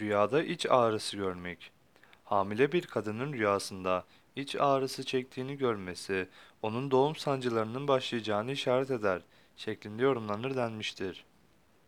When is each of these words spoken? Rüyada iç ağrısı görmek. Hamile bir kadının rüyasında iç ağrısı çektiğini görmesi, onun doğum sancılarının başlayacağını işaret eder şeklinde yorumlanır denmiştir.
Rüyada 0.00 0.42
iç 0.42 0.66
ağrısı 0.66 1.16
görmek. 1.16 1.70
Hamile 2.24 2.72
bir 2.72 2.86
kadının 2.86 3.32
rüyasında 3.32 4.04
iç 4.36 4.56
ağrısı 4.56 5.04
çektiğini 5.04 5.56
görmesi, 5.56 6.28
onun 6.62 6.90
doğum 6.90 7.16
sancılarının 7.16 7.88
başlayacağını 7.88 8.52
işaret 8.52 8.90
eder 8.90 9.22
şeklinde 9.56 10.02
yorumlanır 10.02 10.56
denmiştir. 10.56 11.24